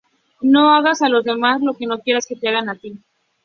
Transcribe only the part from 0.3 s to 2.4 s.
No hagas a los demás lo que no quieras que